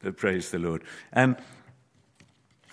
but 0.00 0.16
praise 0.16 0.50
the 0.50 0.58
Lord. 0.58 0.82
And 1.12 1.36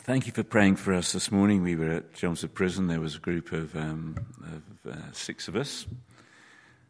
thank 0.03 0.27
you 0.27 0.33
for 0.33 0.43
praying 0.43 0.75
for 0.75 0.93
us 0.93 1.11
this 1.11 1.31
morning. 1.31 1.63
We 1.63 1.75
were 1.75 1.91
at 1.91 2.13
Chelmsford 2.13 2.53
Prison. 2.53 2.87
There 2.87 3.01
was 3.01 3.15
a 3.15 3.19
group 3.19 3.51
of, 3.51 3.75
um, 3.75 4.15
of 4.43 4.93
uh, 4.93 5.11
six 5.11 5.47
of 5.47 5.55
us, 5.55 5.87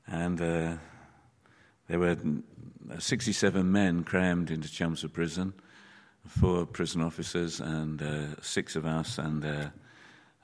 and 0.07 0.41
uh, 0.41 0.73
there 1.87 1.99
were 1.99 2.17
67 2.99 3.71
men 3.71 4.03
crammed 4.03 4.51
into 4.51 4.69
Chelmsford 4.69 5.13
Prison, 5.13 5.53
four 6.28 6.65
prison 6.65 7.02
officers, 7.02 7.60
and 7.60 8.02
uh, 8.02 8.42
six 8.42 8.76
of 8.76 8.86
us, 8.86 9.17
and 9.17 9.46
uh, 9.46 9.70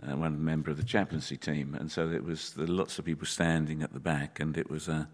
uh, 0.07 0.15
one 0.15 0.43
member 0.43 0.71
of 0.71 0.77
the 0.77 0.83
chaplaincy 0.83 1.37
team. 1.37 1.75
And 1.75 1.91
so 1.91 2.09
it 2.09 2.23
was 2.23 2.57
lots 2.57 2.97
of 2.97 3.05
people 3.05 3.27
standing 3.27 3.83
at 3.83 3.93
the 3.93 3.99
back, 3.99 4.39
and 4.39 4.57
it 4.57 4.69
was 4.69 4.87
a 4.87 5.09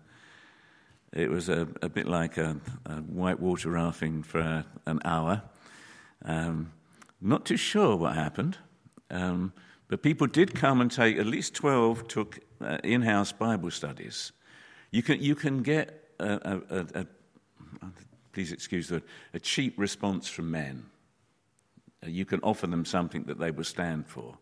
it 1.13 1.29
was 1.29 1.49
a, 1.49 1.67
a 1.81 1.89
bit 1.89 2.07
like 2.07 2.37
a, 2.37 2.57
a 2.85 2.95
whitewater 2.95 3.71
rafting 3.71 4.23
for 4.23 4.65
an 4.85 4.99
hour. 5.05 5.41
Um, 6.25 6.71
not 7.21 7.45
too 7.45 7.57
sure 7.57 7.95
what 7.95 8.15
happened, 8.15 8.57
um, 9.09 9.53
but 9.87 10.03
people 10.03 10.27
did 10.27 10.53
come 10.53 10.81
and 10.81 10.91
take, 10.91 11.17
at 11.17 11.25
least 11.25 11.55
12 11.55 12.07
took 12.07 12.39
uh, 12.61 12.77
in 12.83 13.01
house 13.01 13.31
Bible 13.31 13.71
studies. 13.71 14.31
You 14.91 15.01
can, 15.01 15.21
you 15.21 15.35
can 15.35 15.63
get, 15.63 16.11
a, 16.19 16.61
a, 16.69 16.85
a, 17.01 17.05
please 18.33 18.51
excuse 18.51 18.87
the 18.89 19.01
a 19.33 19.39
cheap 19.39 19.73
response 19.77 20.27
from 20.27 20.51
men. 20.51 20.85
Uh, 22.03 22.09
you 22.09 22.25
can 22.25 22.39
offer 22.41 22.67
them 22.67 22.85
something 22.85 23.23
that 23.23 23.39
they 23.39 23.51
will 23.51 23.63
stand 23.63 24.07
for. 24.07 24.37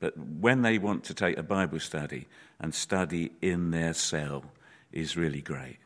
But 0.00 0.16
when 0.16 0.62
they 0.62 0.78
want 0.78 1.04
to 1.04 1.14
take 1.14 1.38
a 1.38 1.42
Bible 1.42 1.80
study 1.80 2.26
and 2.60 2.74
study 2.74 3.32
in 3.42 3.70
their 3.70 3.94
cell, 3.94 4.44
is 4.92 5.16
really 5.16 5.42
great. 5.42 5.78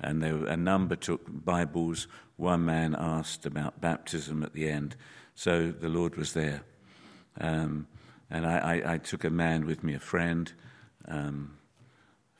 And 0.00 0.22
there, 0.22 0.44
a 0.46 0.56
number 0.56 0.96
took 0.96 1.22
Bibles. 1.28 2.08
One 2.36 2.64
man 2.64 2.96
asked 2.98 3.46
about 3.46 3.80
baptism 3.80 4.42
at 4.42 4.52
the 4.52 4.68
end. 4.68 4.96
So 5.34 5.70
the 5.70 5.88
Lord 5.88 6.16
was 6.16 6.32
there. 6.32 6.62
Um, 7.40 7.86
and 8.30 8.46
I, 8.46 8.58
I, 8.58 8.92
I, 8.94 8.98
took 8.98 9.24
a 9.24 9.30
man 9.30 9.64
with 9.64 9.82
me, 9.82 9.94
a 9.94 10.00
friend 10.00 10.52
um, 11.08 11.56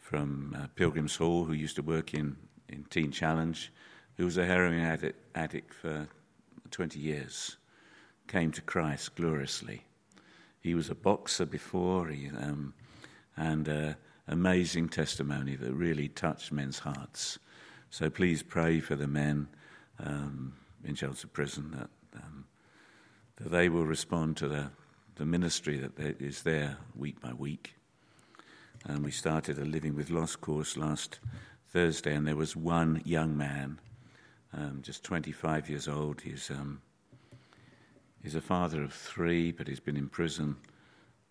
from 0.01 0.57
uh, 0.59 0.67
Pilgrim's 0.75 1.17
Hall 1.17 1.45
who 1.45 1.55
used 1.55 1.77
to 1.77 1.83
work 1.83 2.13
in, 2.13 2.37
in 2.69 2.85
Teen 2.85 3.11
Challenge, 3.11 3.73
who 4.17 4.25
was 4.25 4.37
a 4.37 4.45
heroin 4.45 4.81
addict, 4.81 5.19
addict 5.35 5.73
for 5.73 6.09
20 6.71 6.99
years, 6.99 7.57
came 8.27 8.53
to 8.53 8.61
Christ 8.63 9.15
gloriously. 9.15 9.85
He 10.61 10.75
was 10.75 10.91
a 10.91 10.95
boxer 10.95 11.47
before, 11.47 12.09
he, 12.09 12.29
um, 12.29 12.75
and 13.37 13.69
uh, 13.69 13.93
amazing 14.29 14.89
testimony 14.89 15.57
that 15.57 15.73
really 15.73 16.09
touched 16.09 16.53
men's 16.53 16.81
hearts. 16.81 17.39
So 17.91 18.09
please 18.09 18.43
pray 18.43 18.81
for 18.81 18.97
the 18.97 19.07
men 19.07 19.49
um, 19.99 20.55
in 20.85 20.95
Chelmsford 20.95 21.33
Prison 21.33 21.71
that, 21.73 21.91
um, 22.23 22.45
that 23.37 23.51
they 23.51 23.69
will 23.69 23.85
respond 23.85 24.37
to 24.39 24.49
the, 24.49 24.71
the 25.17 25.27
ministry 25.27 25.79
that 25.79 26.21
is 26.21 26.43
there 26.43 26.79
week 26.95 27.21
by 27.21 27.33
week. 27.33 27.75
And 28.85 29.05
we 29.05 29.11
started 29.11 29.59
a 29.59 29.65
Living 29.65 29.95
with 29.95 30.11
Loss 30.11 30.37
course 30.37 30.77
last 30.77 31.21
Thursday, 31.69 32.15
and 32.15 32.27
there 32.27 32.37
was 32.37 32.57
one 32.57 33.01
young 33.05 33.37
man, 33.37 33.81
um, 34.53 34.81
just 34.83 35.05
25 35.05 35.69
years 35.69 35.89
old. 35.89 36.21
He's, 36.21 36.51
um, 36.51 36.83
he's 38.23 38.35
a 38.35 38.41
father 38.41 38.83
of 38.83 38.93
three, 38.93 39.53
but 39.53 39.69
he's 39.69 39.81
been 39.81 39.97
in 39.97 40.09
prison 40.09 40.57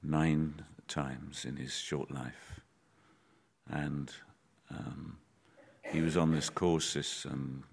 nine 0.02 0.64
times 0.88 1.46
in 1.46 1.58
his 1.58 1.74
short 1.74 2.10
life 2.10 2.61
and 3.72 4.12
um, 4.70 5.18
he 5.92 6.02
was 6.02 6.18
on 6.18 6.32
this 6.32 6.50
course 6.50 6.94
this, 6.94 7.26
um, 7.26 7.64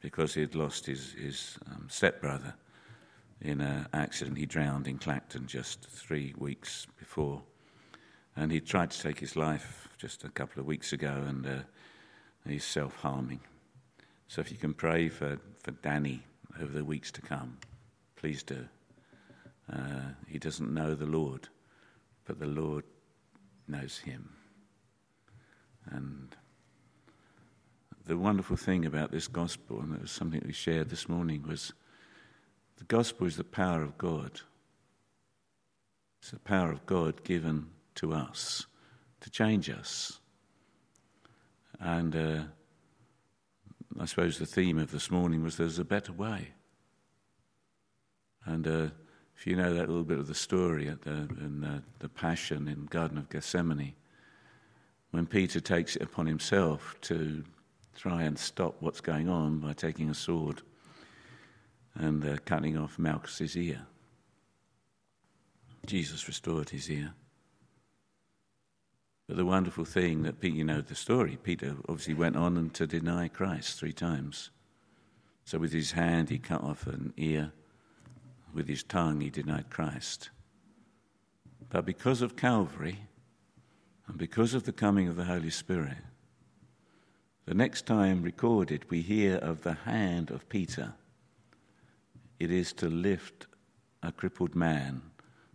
because 0.00 0.34
he 0.34 0.40
had 0.40 0.54
lost 0.54 0.86
his, 0.86 1.12
his 1.12 1.58
um, 1.70 1.86
stepbrother 1.88 2.54
in 3.40 3.60
an 3.60 3.86
accident. 3.92 4.38
He 4.38 4.46
drowned 4.46 4.88
in 4.88 4.98
Clacton 4.98 5.46
just 5.46 5.82
three 5.82 6.34
weeks 6.38 6.86
before. 6.98 7.42
And 8.36 8.50
he 8.50 8.60
tried 8.60 8.90
to 8.90 9.00
take 9.00 9.20
his 9.20 9.36
life 9.36 9.88
just 9.98 10.24
a 10.24 10.28
couple 10.28 10.60
of 10.60 10.66
weeks 10.66 10.92
ago, 10.92 11.24
and 11.28 11.46
uh, 11.46 11.58
he's 12.46 12.64
self 12.64 12.96
harming. 12.96 13.40
So 14.28 14.40
if 14.40 14.50
you 14.50 14.56
can 14.56 14.74
pray 14.74 15.08
for, 15.08 15.38
for 15.62 15.70
Danny 15.70 16.22
over 16.60 16.72
the 16.72 16.84
weeks 16.84 17.12
to 17.12 17.20
come, 17.20 17.58
please 18.16 18.42
do. 18.42 18.66
Uh, 19.72 20.10
he 20.26 20.38
doesn't 20.38 20.72
know 20.72 20.94
the 20.94 21.06
Lord, 21.06 21.48
but 22.24 22.40
the 22.40 22.46
Lord 22.46 22.84
knows 23.68 23.98
him. 23.98 24.28
And 25.90 26.34
the 28.06 28.16
wonderful 28.16 28.56
thing 28.56 28.84
about 28.84 29.10
this 29.10 29.28
gospel, 29.28 29.80
and 29.80 29.94
it 29.94 30.02
was 30.02 30.10
something 30.10 30.42
we 30.44 30.52
shared 30.52 30.90
this 30.90 31.08
morning, 31.08 31.44
was 31.46 31.72
the 32.76 32.84
gospel 32.84 33.26
is 33.26 33.36
the 33.36 33.44
power 33.44 33.82
of 33.82 33.96
God. 33.96 34.40
It's 36.20 36.30
the 36.30 36.38
power 36.38 36.72
of 36.72 36.86
God 36.86 37.24
given 37.24 37.68
to 37.96 38.12
us 38.12 38.66
to 39.20 39.30
change 39.30 39.70
us. 39.70 40.20
And 41.80 42.16
uh, 42.16 42.42
I 43.98 44.04
suppose 44.06 44.38
the 44.38 44.46
theme 44.46 44.78
of 44.78 44.90
this 44.90 45.10
morning 45.10 45.42
was 45.42 45.56
there's 45.56 45.78
a 45.78 45.84
better 45.84 46.12
way. 46.12 46.48
And 48.44 48.66
uh, 48.66 48.88
if 49.36 49.46
you 49.46 49.56
know 49.56 49.72
that 49.72 49.88
little 49.88 50.04
bit 50.04 50.18
of 50.18 50.26
the 50.26 50.34
story 50.34 50.88
at 50.88 51.02
the, 51.02 51.28
in 51.40 51.60
the, 51.60 51.82
the 52.00 52.08
Passion 52.08 52.68
in 52.68 52.86
Garden 52.86 53.18
of 53.18 53.28
Gethsemane, 53.30 53.94
when 55.14 55.26
Peter 55.26 55.60
takes 55.60 55.94
it 55.94 56.02
upon 56.02 56.26
himself 56.26 56.96
to 57.00 57.44
try 57.94 58.24
and 58.24 58.36
stop 58.36 58.74
what's 58.80 59.00
going 59.00 59.28
on 59.28 59.60
by 59.60 59.72
taking 59.72 60.10
a 60.10 60.14
sword 60.14 60.60
and 61.94 62.24
uh, 62.24 62.36
cutting 62.44 62.76
off 62.76 62.98
Malchus's 62.98 63.56
ear. 63.56 63.82
Jesus 65.86 66.26
restored 66.26 66.70
his 66.70 66.90
ear. 66.90 67.14
But 69.28 69.36
the 69.36 69.44
wonderful 69.44 69.84
thing 69.84 70.24
that 70.24 70.40
Peter, 70.40 70.56
you 70.56 70.64
know 70.64 70.80
the 70.80 70.96
story, 70.96 71.38
Peter 71.40 71.76
obviously 71.88 72.14
went 72.14 72.34
on 72.34 72.56
and 72.56 72.74
to 72.74 72.84
deny 72.84 73.28
Christ 73.28 73.78
three 73.78 73.92
times. 73.92 74.50
So 75.44 75.58
with 75.58 75.72
his 75.72 75.92
hand 75.92 76.28
he 76.28 76.38
cut 76.40 76.64
off 76.64 76.88
an 76.88 77.12
ear, 77.16 77.52
with 78.52 78.66
his 78.66 78.82
tongue 78.82 79.20
he 79.20 79.30
denied 79.30 79.70
Christ. 79.70 80.30
But 81.70 81.86
because 81.86 82.20
of 82.20 82.34
Calvary, 82.34 83.06
and 84.06 84.18
because 84.18 84.54
of 84.54 84.64
the 84.64 84.72
coming 84.72 85.08
of 85.08 85.16
the 85.16 85.24
Holy 85.24 85.50
Spirit, 85.50 85.96
the 87.46 87.54
next 87.54 87.86
time 87.86 88.22
recorded 88.22 88.90
we 88.90 89.02
hear 89.02 89.36
of 89.36 89.62
the 89.62 89.74
hand 89.74 90.30
of 90.30 90.48
Peter, 90.48 90.94
it 92.38 92.50
is 92.50 92.72
to 92.74 92.88
lift 92.88 93.46
a 94.02 94.12
crippled 94.12 94.54
man 94.54 95.02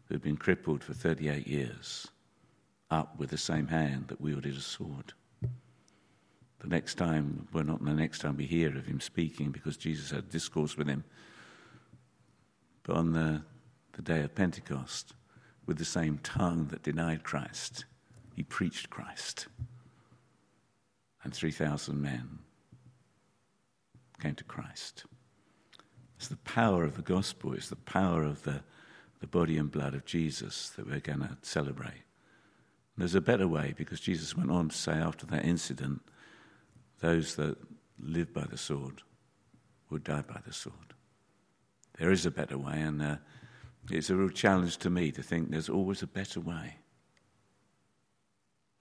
who 0.05 0.15
had 0.15 0.21
been 0.21 0.37
crippled 0.37 0.83
for 0.83 0.93
38 0.93 1.47
years 1.47 2.07
up 2.91 3.17
with 3.19 3.29
the 3.29 3.37
same 3.37 3.67
hand 3.67 4.07
that 4.07 4.21
wielded 4.21 4.55
a 4.55 4.61
sword. 4.61 5.13
The 6.59 6.67
next 6.67 6.95
time, 6.95 7.47
well, 7.53 7.63
not 7.63 7.83
the 7.83 7.93
next 7.93 8.19
time 8.19 8.35
we 8.35 8.45
hear 8.45 8.75
of 8.75 8.85
him 8.85 8.99
speaking 8.99 9.51
because 9.51 9.77
Jesus 9.77 10.11
had 10.11 10.29
discourse 10.29 10.75
with 10.75 10.87
him, 10.87 11.03
but 12.83 12.95
on 12.97 13.13
the, 13.13 13.43
the 13.93 14.01
day 14.01 14.21
of 14.21 14.35
Pentecost, 14.35 15.13
with 15.65 15.77
the 15.77 15.85
same 15.85 16.19
tongue 16.23 16.67
that 16.71 16.83
denied 16.83 17.23
Christ, 17.23 17.85
he 18.39 18.43
preached 18.43 18.89
Christ. 18.89 19.47
And 21.25 21.33
3,000 21.33 22.01
men 22.01 22.39
came 24.21 24.35
to 24.35 24.45
Christ. 24.45 25.03
It's 26.15 26.29
the 26.29 26.37
power 26.37 26.85
of 26.85 26.95
the 26.95 27.01
gospel, 27.01 27.51
it's 27.51 27.67
the 27.67 27.75
power 27.75 28.23
of 28.23 28.43
the, 28.43 28.61
the 29.19 29.27
body 29.27 29.57
and 29.57 29.69
blood 29.69 29.93
of 29.93 30.05
Jesus 30.05 30.69
that 30.77 30.87
we're 30.87 31.01
going 31.01 31.19
to 31.19 31.35
celebrate. 31.41 32.05
There's 32.95 33.13
a 33.13 33.19
better 33.19 33.45
way 33.45 33.73
because 33.75 33.99
Jesus 33.99 34.37
went 34.37 34.51
on 34.51 34.69
to 34.69 34.77
say 34.77 34.93
after 34.93 35.25
that 35.25 35.43
incident, 35.43 36.01
those 37.01 37.35
that 37.35 37.57
live 37.99 38.33
by 38.33 38.45
the 38.45 38.57
sword 38.57 39.01
will 39.89 39.99
die 39.99 40.23
by 40.25 40.39
the 40.45 40.53
sword. 40.53 40.93
There 41.97 42.11
is 42.11 42.25
a 42.25 42.31
better 42.31 42.57
way, 42.57 42.79
and 42.79 43.01
uh, 43.01 43.17
it's 43.91 44.09
a 44.09 44.15
real 44.15 44.29
challenge 44.29 44.77
to 44.77 44.89
me 44.89 45.11
to 45.11 45.21
think 45.21 45.51
there's 45.51 45.67
always 45.67 46.01
a 46.03 46.07
better 46.07 46.39
way. 46.39 46.77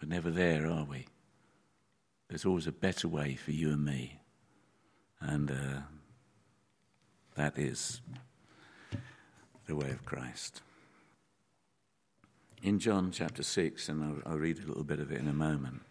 We're 0.00 0.08
never 0.08 0.30
there, 0.30 0.66
are 0.66 0.84
we? 0.84 1.06
There's 2.28 2.44
always 2.44 2.66
a 2.66 2.72
better 2.72 3.08
way 3.08 3.34
for 3.34 3.52
you 3.52 3.70
and 3.70 3.84
me. 3.84 4.20
And 5.20 5.50
uh, 5.50 5.80
that 7.34 7.58
is 7.58 8.00
the 9.66 9.74
way 9.74 9.90
of 9.90 10.04
Christ. 10.04 10.62
In 12.62 12.78
John 12.78 13.10
chapter 13.12 13.42
6, 13.42 13.88
and 13.88 14.02
I'll, 14.02 14.32
I'll 14.32 14.38
read 14.38 14.58
a 14.58 14.66
little 14.66 14.84
bit 14.84 15.00
of 15.00 15.12
it 15.12 15.20
in 15.20 15.28
a 15.28 15.32
moment, 15.32 15.82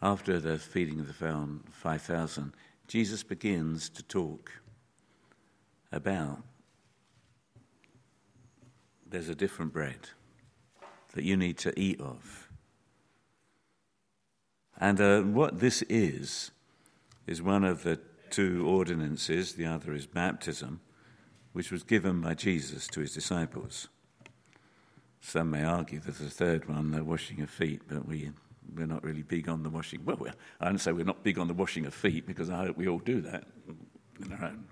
after 0.00 0.40
the 0.40 0.58
feeding 0.58 0.98
of 0.98 1.06
the 1.06 1.60
5,000, 1.70 2.52
Jesus 2.88 3.22
begins 3.22 3.88
to 3.90 4.02
talk 4.02 4.50
about 5.92 6.42
there's 9.08 9.28
a 9.28 9.34
different 9.34 9.72
bread 9.72 10.08
that 11.12 11.24
you 11.24 11.36
need 11.36 11.58
to 11.58 11.78
eat 11.78 12.00
of. 12.00 12.48
And 14.78 15.00
uh, 15.00 15.20
what 15.22 15.60
this 15.60 15.82
is, 15.82 16.50
is 17.26 17.40
one 17.40 17.64
of 17.64 17.82
the 17.82 18.00
two 18.30 18.66
ordinances. 18.66 19.52
The 19.54 19.66
other 19.66 19.92
is 19.92 20.06
baptism, 20.06 20.80
which 21.52 21.70
was 21.70 21.82
given 21.82 22.20
by 22.20 22.34
Jesus 22.34 22.86
to 22.88 23.00
his 23.00 23.14
disciples. 23.14 23.88
Some 25.20 25.52
may 25.52 25.62
argue 25.62 26.00
that 26.00 26.18
the 26.18 26.30
third 26.30 26.68
one, 26.68 26.90
the 26.90 27.04
washing 27.04 27.40
of 27.42 27.50
feet, 27.50 27.82
but 27.88 28.08
we, 28.08 28.30
we're 28.74 28.86
not 28.86 29.04
really 29.04 29.22
big 29.22 29.48
on 29.48 29.62
the 29.62 29.70
washing. 29.70 30.04
Well, 30.04 30.26
I 30.60 30.64
don't 30.64 30.78
say 30.78 30.90
we're 30.90 31.04
not 31.04 31.22
big 31.22 31.38
on 31.38 31.46
the 31.46 31.54
washing 31.54 31.86
of 31.86 31.94
feet 31.94 32.26
because 32.26 32.50
I 32.50 32.64
hope 32.64 32.76
we 32.76 32.88
all 32.88 32.98
do 32.98 33.20
that 33.20 33.44
in 34.20 34.32
our 34.32 34.46
own. 34.46 34.64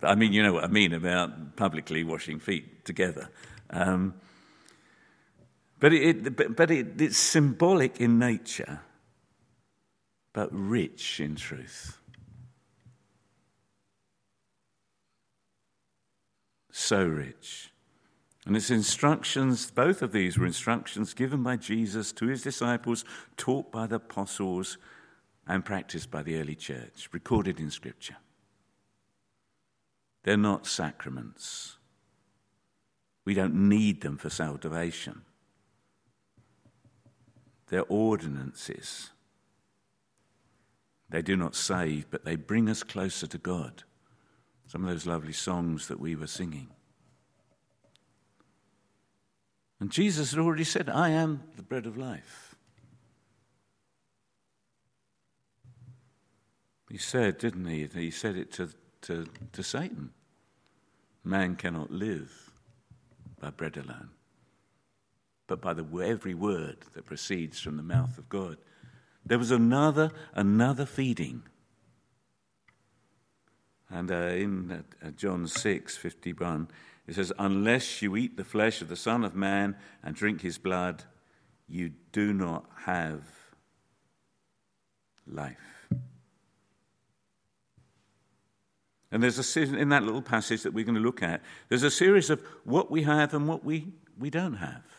But 0.00 0.10
I 0.10 0.14
mean, 0.16 0.32
you 0.32 0.42
know 0.42 0.52
what 0.52 0.64
I 0.64 0.68
mean 0.68 0.92
about 0.92 1.56
publicly 1.56 2.04
washing 2.04 2.38
feet 2.38 2.84
together. 2.84 3.30
Um, 3.70 4.14
but 5.80 5.92
it, 5.92 6.56
but, 6.56 6.70
it, 6.70 7.00
it's 7.00 7.16
symbolic 7.16 8.00
in 8.00 8.18
nature, 8.18 8.80
but 10.32 10.48
rich 10.52 11.20
in 11.20 11.36
truth. 11.36 11.98
So 16.70 17.04
rich. 17.04 17.70
And 18.46 18.56
it's 18.56 18.70
instructions, 18.70 19.70
both 19.70 20.00
of 20.00 20.12
these 20.12 20.38
were 20.38 20.46
instructions 20.46 21.12
given 21.12 21.42
by 21.42 21.56
Jesus 21.56 22.12
to 22.12 22.28
his 22.28 22.42
disciples, 22.42 23.04
taught 23.36 23.70
by 23.70 23.86
the 23.86 23.96
apostles, 23.96 24.78
and 25.46 25.64
practiced 25.64 26.10
by 26.10 26.22
the 26.22 26.40
early 26.40 26.54
church, 26.54 27.08
recorded 27.12 27.60
in 27.60 27.70
Scripture. 27.70 28.16
They're 30.24 30.36
not 30.36 30.66
sacraments. 30.66 31.76
We 33.24 33.34
don't 33.34 33.68
need 33.68 34.00
them 34.00 34.16
for 34.16 34.30
salvation. 34.30 35.22
They're 37.68 37.84
ordinances. 37.88 39.10
They 41.10 41.22
do 41.22 41.36
not 41.36 41.54
save, 41.54 42.10
but 42.10 42.24
they 42.24 42.36
bring 42.36 42.68
us 42.68 42.82
closer 42.82 43.26
to 43.26 43.38
God. 43.38 43.84
Some 44.66 44.84
of 44.84 44.90
those 44.90 45.06
lovely 45.06 45.32
songs 45.32 45.88
that 45.88 46.00
we 46.00 46.14
were 46.14 46.26
singing. 46.26 46.68
And 49.80 49.90
Jesus 49.90 50.32
had 50.32 50.40
already 50.40 50.64
said, 50.64 50.90
I 50.90 51.10
am 51.10 51.42
the 51.56 51.62
bread 51.62 51.86
of 51.86 51.96
life. 51.96 52.56
He 56.90 56.98
said, 56.98 57.38
didn't 57.38 57.66
he? 57.66 57.86
He 57.86 58.10
said 58.10 58.36
it 58.36 58.50
to, 58.52 58.70
to, 59.02 59.26
to 59.52 59.62
Satan. 59.62 60.10
Man 61.22 61.54
cannot 61.56 61.90
live 61.90 62.50
by 63.40 63.50
bread 63.50 63.76
alone, 63.76 64.10
but 65.48 65.60
by 65.60 65.72
the, 65.72 65.84
every 66.04 66.34
word 66.34 66.76
that 66.94 67.06
proceeds 67.06 67.58
from 67.58 67.76
the 67.76 67.82
mouth 67.82 68.18
of 68.18 68.28
God. 68.28 68.58
There 69.26 69.38
was 69.38 69.50
another, 69.50 70.12
another 70.34 70.86
feeding. 70.86 71.42
And 73.90 74.12
uh, 74.12 74.14
in 74.14 74.84
uh, 75.02 75.10
John 75.10 75.48
6 75.48 75.96
51, 75.96 76.68
it 77.08 77.14
says, 77.14 77.32
Unless 77.38 78.02
you 78.02 78.16
eat 78.16 78.36
the 78.36 78.44
flesh 78.44 78.82
of 78.82 78.88
the 78.88 78.96
Son 78.96 79.24
of 79.24 79.34
Man 79.34 79.76
and 80.04 80.14
drink 80.14 80.42
his 80.42 80.58
blood, 80.58 81.04
you 81.66 81.92
do 82.12 82.32
not 82.32 82.66
have 82.84 83.22
life. 85.26 85.88
And 89.10 89.22
there's 89.22 89.56
a 89.56 89.60
in 89.62 89.88
that 89.88 90.02
little 90.02 90.20
passage 90.20 90.62
that 90.62 90.74
we're 90.74 90.84
going 90.84 90.94
to 90.94 91.00
look 91.00 91.22
at, 91.22 91.40
there's 91.70 91.82
a 91.82 91.90
series 91.90 92.28
of 92.28 92.42
what 92.64 92.90
we 92.90 93.04
have 93.04 93.32
and 93.32 93.48
what 93.48 93.64
we, 93.64 93.94
we 94.18 94.28
don't 94.28 94.54
have. 94.54 94.97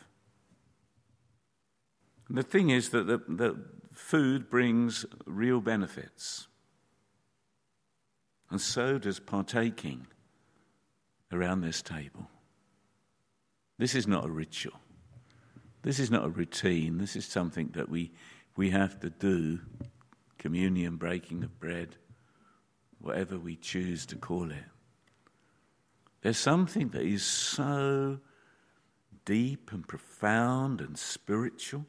And 2.30 2.38
the 2.38 2.44
thing 2.44 2.70
is 2.70 2.90
that 2.90 3.08
the, 3.08 3.18
the 3.28 3.60
food 3.92 4.50
brings 4.50 5.06
real 5.26 5.60
benefits. 5.60 6.48
And 8.52 8.62
so 8.62 8.98
does 8.98 9.20
partaking 9.20 10.08
around 11.32 11.62
this 11.62 11.82
table. 11.82 12.30
This 13.78 13.96
is 13.96 14.08
not 14.08 14.26
a 14.26 14.30
ritual. 14.30 14.80
This 15.82 16.00
is 16.00 16.12
not 16.12 16.26
a 16.26 16.30
routine. 16.30 16.98
This 16.98 17.16
is 17.16 17.26
something 17.26 17.70
that 17.74 17.90
we, 17.90 18.12
we 18.56 18.70
have 18.72 19.00
to 19.00 19.10
do 19.10 19.60
communion, 20.38 20.98
breaking 20.98 21.44
of 21.44 21.60
bread, 21.60 21.96
whatever 23.00 23.38
we 23.40 23.56
choose 23.56 24.06
to 24.08 24.16
call 24.16 24.52
it. 24.52 24.66
There's 26.22 26.38
something 26.38 26.90
that 26.90 27.04
is 27.04 27.24
so 27.24 28.20
deep 29.26 29.72
and 29.72 29.88
profound 29.88 30.82
and 30.82 30.98
spiritual 30.98 31.86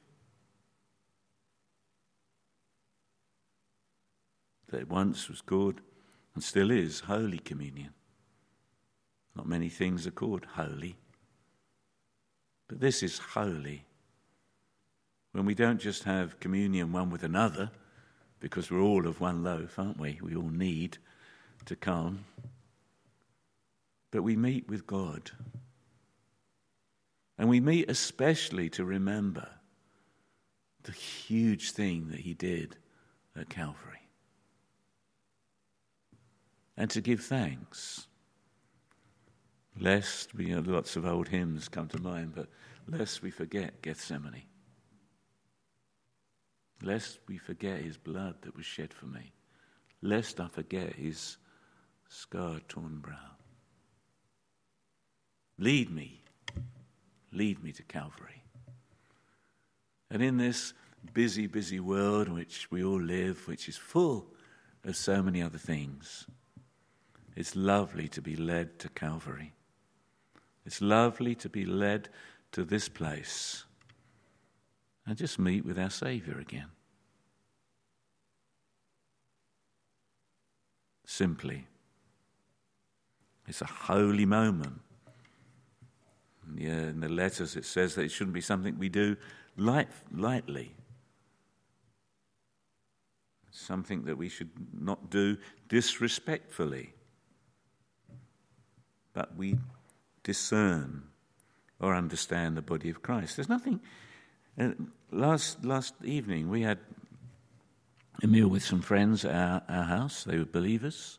that 4.71 4.89
once 4.89 5.29
was 5.29 5.41
called 5.41 5.81
and 6.35 6.43
still 6.43 6.71
is 6.71 7.01
Holy 7.01 7.39
Communion. 7.39 7.91
Not 9.37 9.47
many 9.47 9.69
things 9.69 10.07
are 10.07 10.13
called 10.13 10.47
holy, 10.55 10.97
but 12.69 12.81
this 12.81 13.03
is 13.03 13.19
holy. 13.19 13.85
When 15.33 15.45
we 15.45 15.55
don't 15.55 15.81
just 15.81 16.05
have 16.05 16.41
communion 16.41 16.93
one 16.93 17.11
with 17.11 17.23
another, 17.23 17.71
because 18.41 18.71
we're 18.71 18.81
all 18.81 19.07
of 19.07 19.21
one 19.21 19.45
loaf, 19.45 19.79
aren't 19.79 19.99
we? 19.99 20.19
We 20.23 20.35
all 20.35 20.51
need 20.51 20.99
to 21.67 21.77
come. 21.77 22.25
But 24.11 24.23
we 24.23 24.35
meet 24.35 24.69
with 24.69 24.87
God. 24.87 25.31
And 27.39 27.49
we 27.49 27.61
meet 27.61 27.91
especially 27.91 28.69
to 28.71 28.85
remember 28.85 29.49
the 30.83 30.93
huge 30.93 31.71
thing 31.73 32.09
that 32.09 32.21
He 32.21 32.35
did 32.35 32.77
at 33.37 33.49
Calvary. 33.49 34.00
And 36.77 36.91
to 36.91 37.01
give 37.01 37.21
thanks 37.21 38.07
lest 39.79 40.35
we, 40.35 40.47
you 40.47 40.61
know, 40.61 40.73
lots 40.73 40.97
of 40.97 41.07
old 41.07 41.29
hymns 41.29 41.69
come 41.69 41.89
to 41.89 42.01
mind, 42.01 42.33
but 42.35 42.49
lest 42.87 43.23
we 43.23 43.31
forget 43.31 43.83
Gethsemane. 43.83 44.43
Lest 46.83 47.19
we 47.29 47.39
forget 47.39 47.81
his 47.81 47.97
blood 47.97 48.37
that 48.43 48.57
was 48.57 48.67
shed 48.67 48.93
for 48.93 49.07
me. 49.07 49.33
Lest 50.03 50.41
I 50.41 50.49
forget 50.49 50.95
his 50.95 51.37
scar 52.09 52.61
torn 52.69 52.99
brow. 52.99 53.17
Lead 55.59 55.91
me, 55.91 56.23
lead 57.33 57.63
me 57.63 57.73
to 57.73 57.83
Calvary. 57.83 58.43
And 60.11 60.23
in 60.23 60.39
this 60.39 60.73
busy, 61.13 61.47
busy 61.47 61.81
world 61.81 62.29
in 62.29 62.35
which 62.35 62.71
we 62.71 62.83
all 62.83 63.01
live, 63.01 63.47
which 63.47 63.69
is 63.69 63.77
full 63.77 64.27
of 64.85 64.97
so 64.97 65.23
many 65.23 65.43
other 65.43 65.59
things, 65.59 66.27
it's 67.37 67.57
lovely 67.57 68.09
to 68.09 68.21
be 68.21 68.37
led 68.37 68.79
to 68.81 68.89
Calvary. 68.89 69.55
It's 70.67 70.81
lovely 70.81 71.35
to 71.37 71.49
be 71.49 71.65
led 71.65 72.09
to 72.53 72.65
this 72.65 72.89
place 72.89 73.65
and 75.07 75.17
just 75.17 75.39
meet 75.39 75.65
with 75.65 75.79
our 75.79 75.91
Saviour 75.91 76.39
again. 76.39 76.69
Simply. 81.07 81.67
It's 83.49 83.63
a 83.63 83.67
holy 83.67 84.27
moment. 84.27 84.81
Yeah, 86.57 86.89
in 86.89 87.01
the 87.01 87.09
letters 87.09 87.57
it 87.57 87.65
says 87.65 87.95
that 87.95 88.03
it 88.03 88.11
shouldn't 88.11 88.35
be 88.35 88.41
something 88.41 88.79
we 88.79 88.89
do 88.89 89.17
light, 89.57 89.89
lightly. 90.15 90.75
Something 93.51 94.05
that 94.05 94.17
we 94.17 94.29
should 94.29 94.51
not 94.73 95.11
do 95.11 95.37
disrespectfully. 95.69 96.95
But 99.13 99.37
we 99.37 99.59
discern 100.23 101.05
or 101.81 101.95
understand 101.95 102.57
the 102.57 102.63
body 102.63 102.91
of 102.91 103.03
Christ. 103.03 103.37
There's 103.37 103.49
nothing. 103.49 103.81
Uh, 104.59 104.71
last 105.11 105.65
last 105.65 105.95
evening 106.05 106.51
we 106.51 106.63
had 106.63 106.79
a 108.23 108.27
meal 108.27 108.49
with 108.49 108.63
some 108.63 108.83
friends 108.83 109.25
at 109.25 109.35
our, 109.35 109.63
our 109.69 109.85
house. 109.85 110.25
They 110.25 110.39
were 110.39 110.45
believers, 110.45 111.19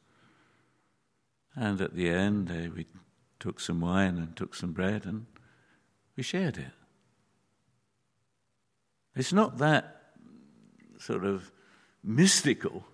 and 1.55 1.81
at 1.81 1.95
the 1.95 2.10
end 2.10 2.50
uh, 2.50 2.71
we 2.75 2.86
took 3.39 3.60
some 3.60 3.81
wine 3.81 4.17
and 4.17 4.36
took 4.36 4.53
some 4.53 4.71
bread 4.71 5.05
and 5.05 5.25
we 6.15 6.24
shared 6.24 6.57
it. 6.57 6.71
It's 9.15 9.33
not 9.33 9.57
that 9.57 10.13
sort 11.00 11.25
of 11.25 11.51
mystical 12.03 12.86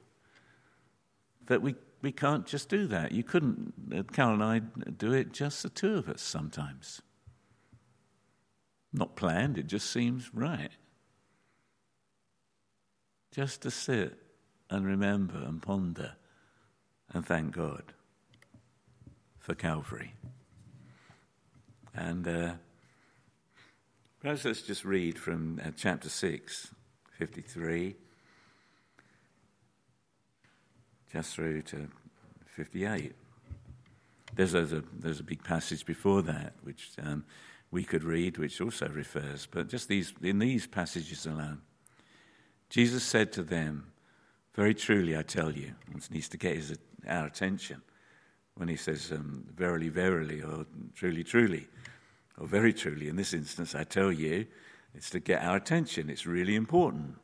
that 1.47 1.61
we 1.61 1.75
we 2.07 2.13
can't 2.13 2.45
just 2.45 2.69
do 2.69 2.87
that. 2.87 3.11
You 3.11 3.21
couldn't, 3.21 3.73
uh, 3.93 4.03
Carol 4.13 4.35
and 4.35 4.43
I 4.43 4.59
do 4.91 5.11
it 5.11 5.33
just 5.33 5.61
the 5.61 5.67
two 5.67 5.97
of 5.97 6.07
us 6.07 6.21
sometimes. 6.21 7.01
Not 8.93 9.17
planned, 9.17 9.57
it 9.57 9.67
just 9.67 9.91
seems 9.91 10.33
right. 10.33 10.71
Just 13.33 13.61
to 13.63 13.71
sit 13.71 14.17
and 14.69 14.85
remember 14.85 15.35
and 15.35 15.61
ponder 15.61 16.13
and 17.11 17.25
thank 17.25 17.53
God 17.53 17.91
for 19.37 19.53
Calvary. 19.53 20.13
And 21.93 22.25
uh, 22.25 22.53
perhaps 24.21 24.45
let's 24.45 24.61
just 24.61 24.85
read 24.85 25.19
from 25.19 25.59
uh, 25.61 25.71
chapter 25.75 26.07
6, 26.07 26.73
53. 27.17 27.97
Just 31.11 31.35
through 31.35 31.61
to 31.63 31.87
58. 32.47 33.13
There's, 34.35 34.53
a, 34.53 34.83
there's 34.93 35.19
a 35.19 35.23
big 35.23 35.43
passage 35.43 35.85
before 35.85 36.21
that 36.23 36.53
which 36.63 36.91
um, 37.01 37.25
we 37.71 37.83
could 37.83 38.03
read, 38.03 38.37
which 38.37 38.61
also 38.61 38.87
refers, 38.89 39.47
but 39.49 39.67
just 39.67 39.87
these, 39.87 40.13
in 40.21 40.39
these 40.39 40.67
passages 40.67 41.25
alone. 41.25 41.61
Jesus 42.69 43.03
said 43.03 43.31
to 43.33 43.43
them, 43.43 43.91
Very 44.53 44.73
truly, 44.73 45.17
I 45.17 45.21
tell 45.21 45.51
you, 45.51 45.73
needs 46.09 46.29
to 46.29 46.37
get 46.37 46.55
his, 46.55 46.77
our 47.07 47.25
attention 47.25 47.81
when 48.55 48.67
he 48.67 48.75
says, 48.75 49.11
um, 49.11 49.45
Verily, 49.55 49.89
verily, 49.89 50.41
or 50.41 50.65
truly, 50.93 51.23
truly, 51.23 51.67
or 52.37 52.47
very 52.47 52.73
truly. 52.73 53.07
In 53.07 53.15
this 53.15 53.33
instance, 53.33 53.75
I 53.75 53.83
tell 53.83 54.11
you, 54.11 54.45
it's 54.93 55.09
to 55.11 55.19
get 55.19 55.43
our 55.43 55.57
attention. 55.57 56.09
It's 56.09 56.25
really 56.25 56.55
important. 56.55 57.15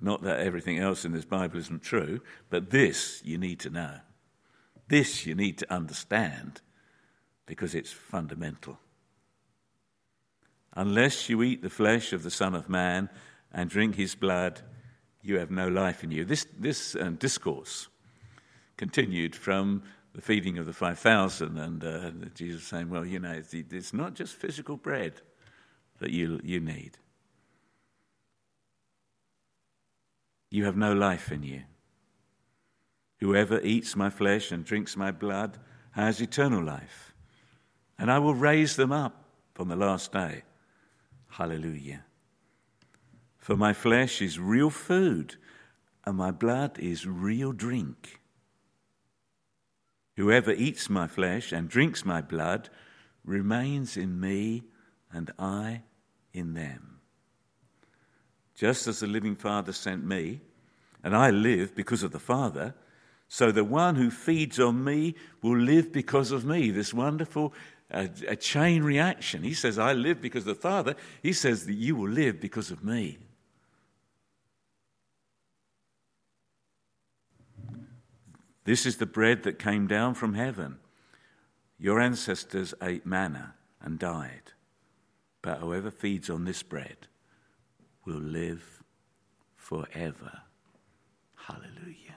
Not 0.00 0.22
that 0.22 0.40
everything 0.40 0.78
else 0.78 1.04
in 1.04 1.12
this 1.12 1.24
Bible 1.24 1.58
isn't 1.58 1.82
true, 1.82 2.20
but 2.48 2.70
this 2.70 3.20
you 3.24 3.36
need 3.36 3.60
to 3.60 3.70
know. 3.70 3.96
This 4.88 5.26
you 5.26 5.34
need 5.34 5.58
to 5.58 5.72
understand 5.72 6.60
because 7.46 7.74
it's 7.74 7.92
fundamental. 7.92 8.78
Unless 10.74 11.28
you 11.28 11.42
eat 11.42 11.62
the 11.62 11.70
flesh 11.70 12.12
of 12.12 12.22
the 12.22 12.30
Son 12.30 12.54
of 12.54 12.68
Man 12.68 13.10
and 13.52 13.68
drink 13.68 13.96
his 13.96 14.14
blood, 14.14 14.62
you 15.22 15.38
have 15.38 15.50
no 15.50 15.68
life 15.68 16.02
in 16.02 16.10
you. 16.10 16.24
This, 16.24 16.46
this 16.58 16.96
uh, 16.96 17.12
discourse 17.18 17.88
continued 18.76 19.36
from 19.36 19.82
the 20.14 20.22
feeding 20.22 20.58
of 20.58 20.66
the 20.66 20.72
5,000, 20.72 21.58
and 21.58 21.84
uh, 21.84 22.10
Jesus 22.34 22.64
saying, 22.64 22.88
Well, 22.88 23.04
you 23.04 23.18
know, 23.18 23.32
it's, 23.32 23.52
it's 23.52 23.92
not 23.92 24.14
just 24.14 24.34
physical 24.34 24.76
bread 24.76 25.14
that 25.98 26.10
you, 26.10 26.40
you 26.42 26.60
need. 26.60 26.96
You 30.50 30.64
have 30.64 30.76
no 30.76 30.92
life 30.92 31.30
in 31.30 31.42
you. 31.44 31.62
Whoever 33.20 33.60
eats 33.60 33.94
my 33.94 34.10
flesh 34.10 34.50
and 34.50 34.64
drinks 34.64 34.96
my 34.96 35.10
blood 35.10 35.58
has 35.92 36.20
eternal 36.20 36.64
life, 36.64 37.14
and 37.98 38.10
I 38.10 38.18
will 38.18 38.34
raise 38.34 38.76
them 38.76 38.92
up 38.92 39.24
on 39.58 39.68
the 39.68 39.76
last 39.76 40.12
day. 40.12 40.42
Hallelujah. 41.28 42.04
For 43.38 43.56
my 43.56 43.72
flesh 43.72 44.20
is 44.20 44.38
real 44.38 44.70
food, 44.70 45.36
and 46.04 46.16
my 46.16 46.30
blood 46.30 46.78
is 46.78 47.06
real 47.06 47.52
drink. 47.52 48.20
Whoever 50.16 50.52
eats 50.52 50.90
my 50.90 51.06
flesh 51.06 51.52
and 51.52 51.68
drinks 51.68 52.04
my 52.04 52.20
blood 52.20 52.68
remains 53.24 53.96
in 53.96 54.18
me, 54.18 54.64
and 55.12 55.30
I 55.38 55.82
in 56.32 56.54
them. 56.54 56.89
Just 58.60 58.86
as 58.88 59.00
the 59.00 59.06
living 59.06 59.36
Father 59.36 59.72
sent 59.72 60.04
me, 60.04 60.42
and 61.02 61.16
I 61.16 61.30
live 61.30 61.74
because 61.74 62.02
of 62.02 62.12
the 62.12 62.18
Father, 62.18 62.74
so 63.26 63.50
the 63.50 63.64
one 63.64 63.96
who 63.96 64.10
feeds 64.10 64.60
on 64.60 64.84
me 64.84 65.14
will 65.40 65.56
live 65.56 65.90
because 65.90 66.30
of 66.30 66.44
me. 66.44 66.70
This 66.70 66.92
wonderful 66.92 67.54
uh, 67.90 68.08
a 68.28 68.36
chain 68.36 68.82
reaction. 68.82 69.44
He 69.44 69.54
says, 69.54 69.78
I 69.78 69.94
live 69.94 70.20
because 70.20 70.46
of 70.46 70.56
the 70.56 70.60
Father. 70.60 70.94
He 71.22 71.32
says 71.32 71.64
that 71.64 71.72
you 71.72 71.96
will 71.96 72.10
live 72.10 72.38
because 72.38 72.70
of 72.70 72.84
me. 72.84 73.16
This 78.64 78.84
is 78.84 78.98
the 78.98 79.06
bread 79.06 79.44
that 79.44 79.58
came 79.58 79.86
down 79.86 80.12
from 80.12 80.34
heaven. 80.34 80.80
Your 81.78 81.98
ancestors 81.98 82.74
ate 82.82 83.06
manna 83.06 83.54
and 83.80 83.98
died. 83.98 84.52
But 85.40 85.60
whoever 85.60 85.90
feeds 85.90 86.28
on 86.28 86.44
this 86.44 86.62
bread 86.62 87.06
will 88.04 88.20
live 88.20 88.82
forever. 89.56 90.42
Hallelujah. 91.36 92.16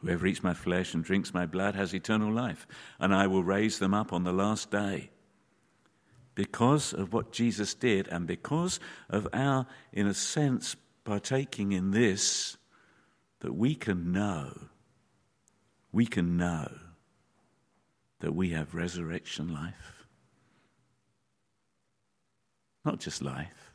Whoever 0.00 0.26
eats 0.26 0.42
my 0.42 0.54
flesh 0.54 0.94
and 0.94 1.04
drinks 1.04 1.32
my 1.32 1.46
blood 1.46 1.74
has 1.76 1.94
eternal 1.94 2.32
life, 2.32 2.66
and 2.98 3.14
I 3.14 3.28
will 3.28 3.44
raise 3.44 3.78
them 3.78 3.94
up 3.94 4.12
on 4.12 4.24
the 4.24 4.32
last 4.32 4.70
day. 4.70 5.10
Because 6.34 6.92
of 6.92 7.12
what 7.12 7.30
Jesus 7.30 7.74
did, 7.74 8.08
and 8.08 8.26
because 8.26 8.80
of 9.08 9.28
our, 9.32 9.66
in 9.92 10.06
a 10.06 10.14
sense, 10.14 10.76
partaking 11.04 11.72
in 11.72 11.90
this, 11.90 12.56
that 13.40 13.54
we 13.54 13.74
can 13.74 14.12
know, 14.12 14.68
we 15.92 16.06
can 16.06 16.36
know 16.36 16.72
that 18.20 18.34
we 18.34 18.50
have 18.50 18.74
resurrection 18.74 19.52
life. 19.52 20.01
Not 22.84 23.00
just 23.00 23.22
life. 23.22 23.72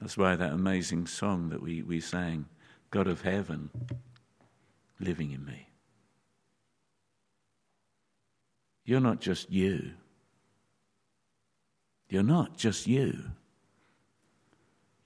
That's 0.00 0.16
why 0.16 0.36
that 0.36 0.52
amazing 0.52 1.06
song 1.06 1.50
that 1.50 1.62
we, 1.62 1.82
we 1.82 2.00
sang, 2.00 2.46
God 2.90 3.06
of 3.06 3.20
heaven, 3.20 3.70
living 4.98 5.30
in 5.32 5.44
me. 5.44 5.68
You're 8.84 9.00
not 9.00 9.20
just 9.20 9.50
you. 9.50 9.92
You're 12.08 12.22
not 12.22 12.56
just 12.56 12.86
you. 12.86 13.30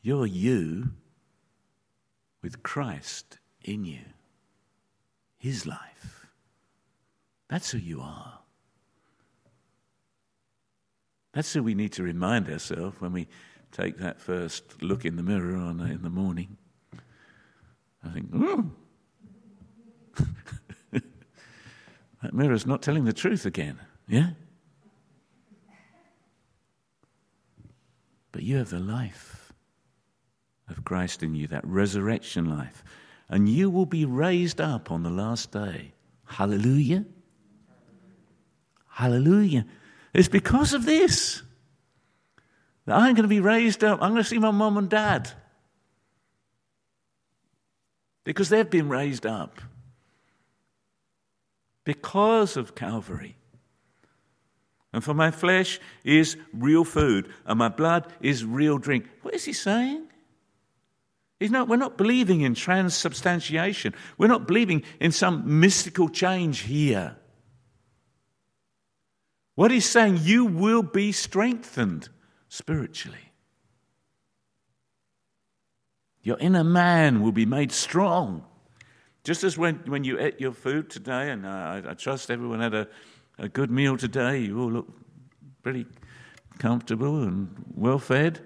You're 0.01 0.27
you 0.27 0.91
with 2.43 2.63
Christ 2.63 3.39
in 3.63 3.85
you, 3.85 4.01
His 5.39 5.67
life. 5.67 6.27
That's 7.49 7.71
who 7.71 7.79
you 7.79 8.01
are. 8.01 8.44
That's 11.35 11.53
who 11.53 11.63
we 11.63 11.75
need 11.75 11.93
to 11.93 12.03
remind 12.03 12.49
ourselves 12.49 13.01
when 13.01 13.13
we 13.13 13.29
take 13.73 13.99
that 13.99 14.21
first 14.21 14.81
look 14.83 15.05
in 15.05 15.17
the 15.17 15.23
mirror 15.23 15.57
on, 15.57 15.81
in 15.81 16.03
the 16.03 16.11
morning. 16.11 16.57
I 18.05 18.11
think, 18.11 18.29
oh, 18.35 18.71
that 22.23 22.33
mirror's 22.33 22.67
not 22.67 22.83
telling 22.83 23.05
the 23.05 23.13
truth 23.13 23.47
again. 23.47 23.81
Yeah? 24.07 24.31
But 28.31 28.43
you 28.43 28.57
have 28.59 28.71
the 28.71 28.79
life 28.79 29.53
of 30.69 30.85
Christ 30.85 31.23
in 31.23 31.35
you, 31.35 31.47
that 31.49 31.67
resurrection 31.67 32.45
life. 32.45 32.85
And 33.29 33.49
you 33.49 33.71
will 33.71 33.87
be 33.87 34.05
raised 34.05 34.61
up 34.61 34.91
on 34.91 35.03
the 35.03 35.11
last 35.11 35.51
day. 35.51 35.95
Hallelujah. 36.27 37.05
Hallelujah. 38.89 39.67
It's 40.15 40.29
because 40.29 40.73
of 40.73 40.87
this 40.87 41.43
that 42.87 42.97
I'm 42.97 43.15
going 43.15 43.25
to 43.25 43.29
be 43.29 43.41
raised 43.41 43.83
up. 43.83 44.01
I'm 44.01 44.13
going 44.13 44.23
to 44.23 44.29
see 44.29 44.39
my 44.39 44.53
mom 44.53 44.79
and 44.79 44.89
dad 44.89 45.31
because 48.23 48.49
they've 48.49 48.69
been 48.69 48.89
raised 48.89 49.27
up 49.27 49.61
because 51.85 52.57
of 52.57 52.75
Calvary. 52.75 53.37
And 54.93 55.03
for 55.03 55.13
my 55.13 55.33
flesh 55.33 55.81
is 56.05 56.37
real 56.53 56.85
food, 56.85 57.29
and 57.45 57.59
my 57.59 57.69
blood 57.69 58.07
is 58.21 58.45
real 58.45 58.79
drink. 58.79 59.09
What 59.23 59.35
is 59.35 59.45
he 59.45 59.53
saying? 59.53 60.07
He's 61.41 61.51
not, 61.51 61.67
we're 61.67 61.77
not 61.77 61.99
believing 61.99 62.43
in 62.43 62.55
transubstantiation. 62.55 63.93
We're 64.17 64.29
not 64.29 64.47
believing 64.47 64.85
in 65.01 65.11
some 65.11 65.59
mystical 65.59 66.09
change 66.09 66.61
here. 66.61 67.17
What 69.55 69.71
he's 69.71 69.89
saying, 69.89 70.19
you 70.23 70.45
will 70.45 70.83
be 70.83 71.13
strengthened 71.13 72.09
spiritually. 72.49 73.33
Your 76.23 76.39
inner 76.39 76.65
man 76.65 77.23
will 77.23 77.33
be 77.33 77.47
made 77.47 77.71
strong. 77.71 78.45
Just 79.23 79.45
as 79.45 79.57
when, 79.57 79.77
when 79.87 80.05
you 80.05 80.19
ate 80.19 80.41
your 80.41 80.53
food 80.53 80.91
today, 80.91 81.31
and 81.31 81.47
uh, 81.47 81.49
I, 81.49 81.83
I 81.91 81.95
trust 81.95 82.31
everyone 82.31 82.61
had 82.61 82.75
a, 82.75 82.89
a 83.39 83.49
good 83.49 83.71
meal 83.71 83.97
today, 83.97 84.39
you 84.39 84.61
all 84.61 84.71
look 84.71 84.89
pretty 85.63 85.87
comfortable 86.59 87.23
and 87.23 87.65
well 87.75 87.99
fed. 87.99 88.41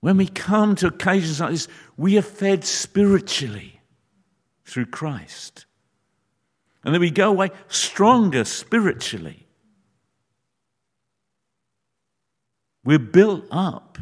When 0.00 0.16
we 0.16 0.26
come 0.28 0.74
to 0.76 0.88
occasions 0.88 1.40
like 1.40 1.50
this, 1.50 1.68
we 1.96 2.16
are 2.16 2.22
fed 2.22 2.64
spiritually 2.64 3.80
through 4.64 4.86
Christ. 4.86 5.65
And 6.86 6.94
then 6.94 7.00
we 7.00 7.10
go 7.10 7.30
away 7.30 7.50
stronger 7.66 8.44
spiritually. 8.44 9.44
We're 12.84 13.00
built 13.00 13.44
up. 13.50 13.98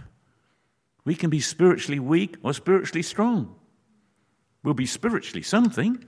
We 1.07 1.15
can 1.15 1.31
be 1.31 1.41
spiritually 1.41 1.99
weak 1.99 2.37
or 2.43 2.53
spiritually 2.53 3.01
strong. 3.01 3.55
We'll 4.63 4.75
be 4.75 4.85
spiritually 4.85 5.43
something. 5.43 6.05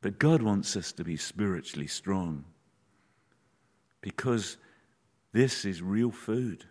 But 0.00 0.18
God 0.18 0.42
wants 0.42 0.76
us 0.76 0.90
to 0.94 1.04
be 1.04 1.16
spiritually 1.18 1.86
strong 1.86 2.44
because 4.00 4.56
this 5.32 5.64
is 5.64 5.82
real 5.82 6.10
food. 6.10 6.64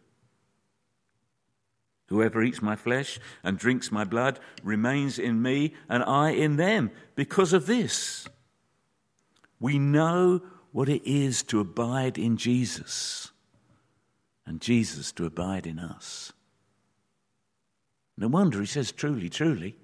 Whoever 2.14 2.44
eats 2.44 2.62
my 2.62 2.76
flesh 2.76 3.20
and 3.44 3.58
drinks 3.58 3.92
my 3.92 4.04
blood 4.04 4.40
remains 4.62 5.18
in 5.18 5.42
me, 5.42 5.74
and 5.90 6.04
I 6.04 6.30
in 6.30 6.58
them. 6.58 6.92
Because 7.16 7.54
of 7.54 7.66
this, 7.66 8.28
we 9.60 9.80
know 9.80 10.44
what 10.72 10.90
it 10.90 11.02
is 11.10 11.42
to 11.46 11.60
abide 11.60 12.20
in 12.20 12.38
Jesus, 12.38 13.32
and 14.46 14.62
Jesus 14.62 15.12
to 15.14 15.26
abide 15.26 15.66
in 15.66 15.80
us. 15.80 16.32
No 18.16 18.28
wonder 18.28 18.60
he 18.60 18.68
says, 18.68 18.92
truly, 18.92 19.28
truly. 19.28 19.76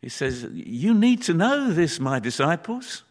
He 0.00 0.08
says, 0.08 0.48
You 0.54 0.94
need 0.94 1.20
to 1.24 1.34
know 1.34 1.70
this, 1.70 2.00
my 2.00 2.18
disciples. 2.18 3.04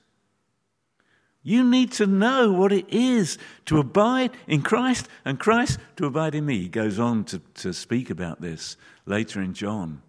You 1.44 1.64
need 1.64 1.92
to 1.94 2.06
know 2.06 2.52
what 2.52 2.72
it 2.72 2.86
is 2.90 3.38
to 3.66 3.80
abide 3.80 4.32
in 4.48 4.62
Christ 4.62 5.08
and 5.26 5.40
Christ 5.40 5.80
to 5.96 6.06
abide 6.06 6.36
in 6.36 6.46
me. 6.46 6.60
He 6.60 6.70
goes 6.70 7.00
on 7.00 7.24
to, 7.26 7.40
to 7.56 7.74
speak 7.74 8.10
about 8.10 8.42
this 8.42 8.78
later 9.06 9.42
in 9.42 9.54
John. 9.54 10.02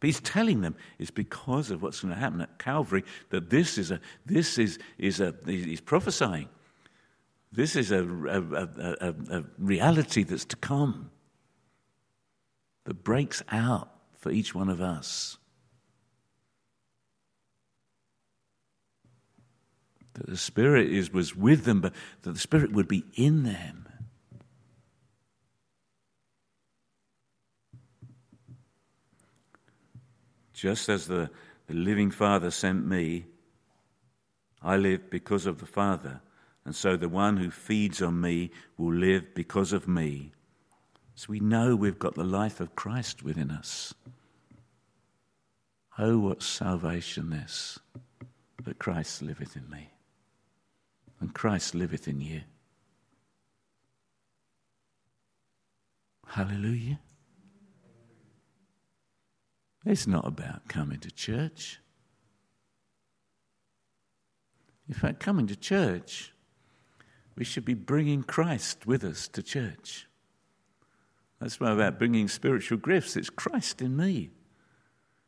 But 0.00 0.08
he's 0.08 0.20
telling 0.20 0.60
them 0.60 0.76
it's 0.98 1.10
because 1.10 1.72
of 1.72 1.82
what's 1.82 2.00
going 2.00 2.14
to 2.14 2.20
happen 2.20 2.40
at 2.40 2.58
Calvary 2.58 3.04
that 3.30 3.50
this 3.50 3.78
is 3.78 3.90
a, 3.90 4.00
this 4.24 4.58
is, 4.58 4.78
is 4.96 5.18
a, 5.20 5.34
he's 5.44 5.80
prophesying. 5.80 6.48
This 7.50 7.74
is 7.74 7.90
a, 7.90 8.04
a, 8.04 9.08
a, 9.08 9.38
a 9.38 9.44
reality 9.58 10.22
that's 10.22 10.44
to 10.46 10.56
come, 10.56 11.10
that 12.84 13.02
breaks 13.02 13.42
out 13.50 13.90
for 14.18 14.30
each 14.30 14.54
one 14.54 14.68
of 14.68 14.80
us. 14.80 15.38
That 20.18 20.26
the 20.26 20.36
Spirit 20.36 20.90
is, 20.90 21.12
was 21.12 21.34
with 21.36 21.64
them, 21.64 21.80
but 21.80 21.94
that 22.22 22.32
the 22.32 22.38
Spirit 22.38 22.72
would 22.72 22.88
be 22.88 23.04
in 23.14 23.44
them. 23.44 23.88
Just 30.52 30.88
as 30.88 31.06
the, 31.06 31.30
the 31.68 31.74
living 31.74 32.10
Father 32.10 32.50
sent 32.50 32.84
me, 32.84 33.26
I 34.60 34.76
live 34.76 35.08
because 35.08 35.46
of 35.46 35.60
the 35.60 35.66
Father, 35.66 36.20
and 36.64 36.74
so 36.74 36.96
the 36.96 37.08
one 37.08 37.36
who 37.36 37.52
feeds 37.52 38.02
on 38.02 38.20
me 38.20 38.50
will 38.76 38.92
live 38.92 39.34
because 39.36 39.72
of 39.72 39.86
me. 39.86 40.32
So 41.14 41.26
we 41.28 41.38
know 41.38 41.76
we've 41.76 41.98
got 41.98 42.16
the 42.16 42.24
life 42.24 42.58
of 42.58 42.74
Christ 42.74 43.22
within 43.22 43.52
us. 43.52 43.94
Oh, 45.96 46.18
what 46.18 46.42
salvation 46.42 47.30
this, 47.30 47.78
that 48.64 48.80
Christ 48.80 49.22
liveth 49.22 49.56
in 49.56 49.70
me, 49.70 49.90
and 51.20 51.34
Christ 51.34 51.74
liveth 51.74 52.08
in 52.08 52.20
you. 52.20 52.42
Hallelujah. 56.26 57.00
It's 59.84 60.06
not 60.06 60.26
about 60.26 60.68
coming 60.68 61.00
to 61.00 61.10
church. 61.10 61.80
In 64.88 64.94
fact, 64.94 65.20
coming 65.20 65.46
to 65.46 65.56
church, 65.56 66.32
we 67.36 67.44
should 67.44 67.64
be 67.64 67.74
bringing 67.74 68.22
Christ 68.22 68.86
with 68.86 69.04
us 69.04 69.28
to 69.28 69.42
church. 69.42 70.06
That's 71.40 71.60
why 71.60 71.70
about 71.70 71.98
bringing 71.98 72.28
spiritual 72.28 72.78
gifts. 72.78 73.16
It's 73.16 73.30
Christ 73.30 73.80
in 73.80 73.96
me, 73.96 74.30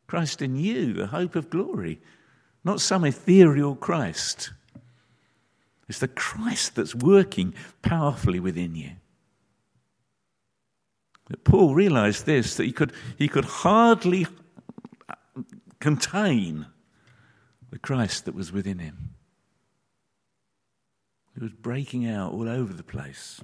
Christ 0.06 0.42
in 0.42 0.56
you, 0.56 0.92
the 0.92 1.06
hope 1.06 1.36
of 1.36 1.50
glory, 1.50 2.00
not 2.64 2.80
some 2.80 3.04
ethereal 3.04 3.76
Christ. 3.76 4.52
It's 5.90 5.98
the 5.98 6.06
Christ 6.06 6.76
that's 6.76 6.94
working 6.94 7.52
powerfully 7.82 8.38
within 8.38 8.76
you. 8.76 8.92
That 11.28 11.42
Paul 11.42 11.74
realized 11.74 12.26
this 12.26 12.54
that 12.54 12.64
he 12.64 12.70
could, 12.70 12.92
he 13.18 13.26
could 13.26 13.44
hardly 13.44 14.28
contain 15.80 16.66
the 17.72 17.78
Christ 17.80 18.24
that 18.26 18.36
was 18.36 18.52
within 18.52 18.78
him. 18.78 19.14
It 21.34 21.42
was 21.42 21.54
breaking 21.54 22.06
out 22.06 22.34
all 22.34 22.48
over 22.48 22.72
the 22.72 22.84
place. 22.84 23.40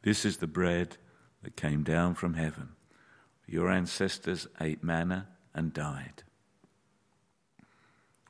This 0.00 0.24
is 0.24 0.38
the 0.38 0.46
bread 0.46 0.96
that 1.42 1.56
came 1.56 1.82
down 1.82 2.14
from 2.14 2.32
heaven. 2.32 2.70
Your 3.46 3.68
ancestors 3.68 4.46
ate 4.58 4.82
manna 4.82 5.28
and 5.54 5.74
died. 5.74 6.22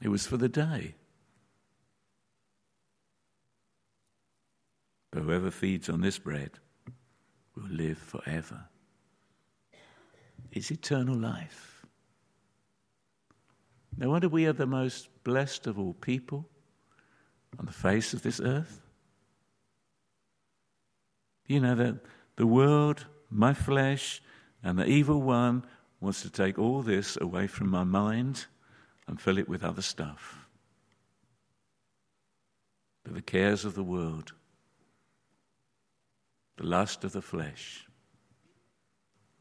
It 0.00 0.08
was 0.08 0.26
for 0.26 0.36
the 0.36 0.48
day. 0.48 0.94
But 5.10 5.22
whoever 5.22 5.50
feeds 5.50 5.88
on 5.88 6.00
this 6.00 6.18
bread 6.18 6.50
will 7.54 7.70
live 7.70 7.98
forever 7.98 8.68
It's 10.52 10.70
eternal 10.70 11.16
life. 11.16 11.86
No 13.96 14.10
wonder 14.10 14.28
we 14.28 14.46
are 14.46 14.52
the 14.52 14.66
most 14.66 15.08
blessed 15.24 15.66
of 15.66 15.78
all 15.78 15.94
people 15.94 16.46
on 17.58 17.64
the 17.64 17.72
face 17.72 18.12
of 18.12 18.22
this 18.22 18.40
earth. 18.40 18.82
You 21.46 21.60
know 21.60 21.74
that 21.76 22.00
the 22.36 22.46
world, 22.46 23.06
my 23.30 23.54
flesh, 23.54 24.22
and 24.62 24.78
the 24.78 24.86
evil 24.86 25.22
one 25.22 25.64
wants 26.00 26.22
to 26.22 26.30
take 26.30 26.58
all 26.58 26.82
this 26.82 27.16
away 27.20 27.46
from 27.46 27.70
my 27.70 27.84
mind 27.84 28.46
and 29.06 29.20
fill 29.20 29.38
it 29.38 29.48
with 29.48 29.64
other 29.64 29.82
stuff. 29.82 30.46
But 33.04 33.14
the 33.14 33.22
cares 33.22 33.64
of 33.64 33.74
the 33.74 33.84
world, 33.84 34.32
the 36.56 36.66
lust 36.66 37.04
of 37.04 37.12
the 37.12 37.22
flesh, 37.22 37.86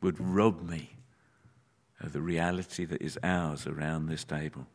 would 0.01 0.19
rob 0.19 0.61
me 0.69 0.91
of 1.99 2.13
the 2.13 2.21
reality 2.21 2.85
that 2.85 3.01
is 3.01 3.17
ours 3.23 3.65
around 3.65 4.05
this 4.05 4.23
table. 4.23 4.67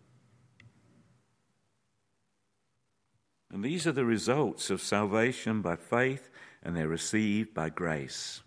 And 3.53 3.64
these 3.64 3.87
are 3.87 3.92
the 3.92 4.05
results 4.05 4.70
of 4.70 4.81
salvation 4.81 5.61
by 5.61 5.76
faith, 5.76 6.31
and 6.62 6.76
they're 6.76 6.88
received 6.88 7.53
by 7.53 7.68
grace. 7.68 8.42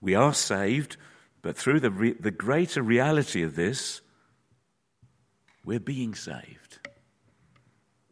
We 0.00 0.14
are 0.14 0.34
saved, 0.34 0.96
but 1.42 1.56
through 1.56 1.80
the, 1.80 1.90
re- 1.90 2.16
the 2.18 2.30
greater 2.30 2.82
reality 2.82 3.42
of 3.42 3.54
this, 3.54 4.00
we're 5.64 5.80
being 5.80 6.14
saved. 6.14 6.78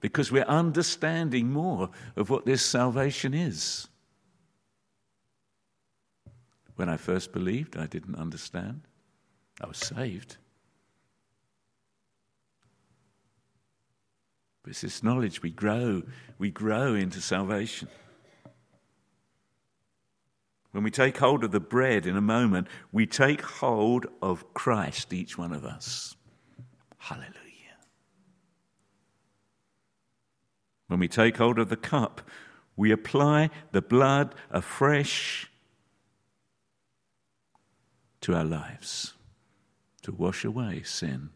Because 0.01 0.31
we're 0.31 0.45
understanding 0.45 1.51
more 1.51 1.91
of 2.17 2.31
what 2.31 2.47
this 2.47 2.65
salvation 2.65 3.35
is. 3.35 3.89
When 6.77 6.89
I 6.89 6.97
first 6.97 7.33
believed, 7.33 7.77
I 7.77 7.87
didn't 7.87 8.15
understand. 8.15 8.83
I 9.61 9.67
was 9.67 9.79
saved. 9.79 10.37
But 14.63 14.71
it's 14.71 14.83
this 14.83 15.03
knowledge 15.03 15.43
we 15.43 15.51
grow, 15.51 16.03
we 16.39 16.51
grow 16.51 16.95
into 16.95 17.21
salvation. 17.21 17.89
When 20.73 20.85
we 20.85 20.91
take 20.91 21.17
hold 21.17 21.43
of 21.43 21.51
the 21.51 21.59
bread 21.59 22.07
in 22.07 22.17
a 22.17 22.21
moment, 22.21 22.69
we 22.93 23.07
take 23.07 23.41
hold 23.41 24.07
of 24.23 24.53
Christ, 24.55 25.13
each 25.13 25.37
one 25.37 25.53
of 25.53 25.65
us. 25.65 26.15
Hallelujah. 26.99 27.38
When 30.89 30.99
we 30.99 31.09
take 31.09 31.37
hold 31.37 31.59
of 31.59 31.69
the 31.69 31.77
cup, 31.77 32.23
we 32.77 32.91
apply 32.91 33.51
the 33.73 33.83
blood 33.83 34.35
afresh 34.51 35.51
to 38.23 38.35
our 38.35 38.45
lives 38.45 39.15
to 40.03 40.13
wash 40.13 40.45
away 40.45 40.83
sin 40.83 41.31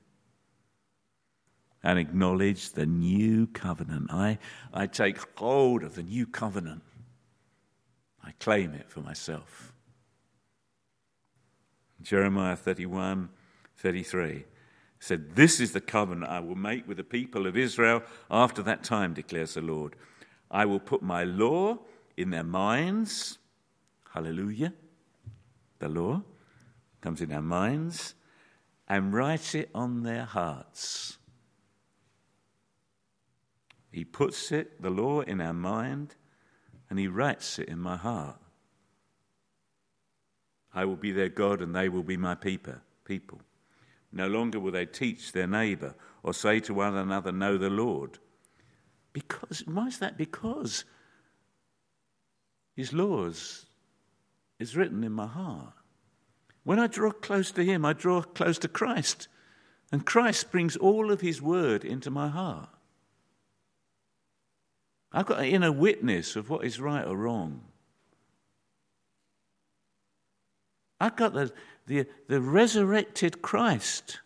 and 1.83 1.99
acknowledge 1.99 2.71
the 2.71 2.87
new 2.87 3.47
covenant. 3.49 4.11
I, 4.11 4.39
I 4.73 4.87
take 4.87 5.19
hold 5.37 5.83
of 5.83 5.95
the 5.95 6.03
new 6.03 6.27
covenant. 6.27 6.83
I 8.25 8.33
claim 8.39 8.73
it 8.73 8.89
for 8.89 9.01
myself. 9.01 9.73
Jeremiah 12.01 12.57
31 12.57 13.29
33 13.77 14.45
said, 15.03 15.35
This 15.35 15.59
is 15.59 15.73
the 15.73 15.81
covenant 15.81 16.31
I 16.31 16.39
will 16.39 16.55
make 16.55 16.87
with 16.87 16.97
the 16.97 17.05
people 17.05 17.49
of 17.49 17.57
Israel 17.57 18.05
after 18.31 18.63
that 18.63 18.85
time, 18.85 19.15
declares 19.15 19.55
the 19.55 19.61
Lord. 19.61 19.97
I 20.49 20.65
will 20.65 20.79
put 20.79 21.03
my 21.03 21.25
law 21.25 21.79
in 22.17 22.31
their 22.31 22.45
minds. 22.45 23.39
Hallelujah. 24.15 24.73
The 25.81 25.89
law 25.89 26.23
comes 27.01 27.21
in 27.21 27.33
our 27.33 27.43
minds 27.43 28.15
and 28.87 29.13
write 29.13 29.57
it 29.57 29.71
on 29.75 30.05
their 30.05 30.25
hearts. 30.25 31.19
He 33.91 34.05
puts 34.05 34.53
it, 34.53 34.81
the 34.81 34.91
law, 34.91 35.23
in 35.23 35.41
our 35.41 35.53
mind, 35.53 36.15
and 36.89 36.99
He 36.99 37.09
writes 37.09 37.59
it 37.59 37.69
in 37.69 37.81
my 37.81 37.97
heart. 37.97 38.39
I 40.73 40.85
will 40.85 40.97
be 40.97 41.11
their 41.11 41.29
God, 41.29 41.61
and 41.61 41.75
they 41.75 41.89
will 41.89 42.05
be 42.05 42.17
my 42.17 42.37
people. 42.37 42.77
People. 43.05 43.41
No 44.13 44.29
longer 44.29 44.61
will 44.61 44.73
they 44.73 44.87
teach 44.87 45.33
their 45.33 45.47
neighbor 45.47 45.95
or 46.23 46.35
say 46.35 46.61
to 46.61 46.75
one 46.75 46.95
another, 46.95 47.33
"Know 47.33 47.57
the 47.57 47.71
Lord." 47.71 48.19
Because 49.13 49.67
why 49.67 49.87
is 49.87 49.99
that? 49.99 50.17
Because 50.17 50.85
His 52.75 52.93
laws 52.93 53.67
is 54.59 54.77
written 54.77 55.03
in 55.03 55.13
my 55.13 55.27
heart. 55.27 55.75
When 56.65 56.79
I 56.79 56.87
draw 56.87 57.11
close 57.11 57.51
to 57.53 57.65
Him, 57.65 57.85
I 57.85 57.93
draw 57.93 58.23
close 58.23 58.59
to 58.59 58.69
Christ. 58.69 59.29
And 59.91 60.07
Christ 60.07 60.51
brings 60.51 60.77
all 60.77 61.11
of 61.11 61.21
His 61.21 61.43
word 61.43 61.85
into 61.85 62.11
my 62.11 62.29
heart. 62.29 62.71
I've 65.11 65.27
got 65.27 65.41
an 65.41 65.47
inner 65.47 65.73
witness 65.73 66.37
of 66.37 66.49
what 66.49 66.65
is 66.65 66.81
right 66.81 67.07
or 67.07 67.17
wrong. 67.17 67.72
I've 71.03 71.17
got 71.17 71.33
the, 71.33 71.53
the, 71.89 72.07
the 72.29 72.41
resurrected 72.41 73.43
Christ, 73.43 74.21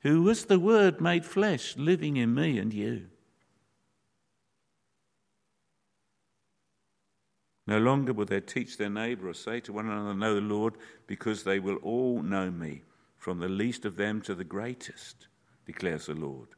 who 0.00 0.22
was 0.22 0.46
the 0.46 0.58
Word 0.58 0.98
made 0.98 1.26
flesh, 1.26 1.76
living 1.76 2.16
in 2.16 2.34
me 2.34 2.58
and 2.58 2.72
you. 2.72 3.08
No 7.66 7.76
longer 7.76 8.14
will 8.14 8.24
they 8.24 8.40
teach 8.40 8.78
their 8.78 8.88
neighbor 8.88 9.28
or 9.28 9.34
say 9.34 9.60
to 9.60 9.72
one 9.74 9.86
another, 9.86 10.14
Know 10.14 10.34
the 10.36 10.40
Lord, 10.40 10.78
because 11.06 11.44
they 11.44 11.58
will 11.58 11.76
all 11.76 12.22
know 12.22 12.50
me, 12.50 12.80
from 13.18 13.38
the 13.38 13.48
least 13.48 13.84
of 13.84 13.96
them 13.96 14.22
to 14.22 14.34
the 14.34 14.44
greatest, 14.44 15.26
declares 15.66 16.06
the 16.06 16.14
Lord. 16.14 16.48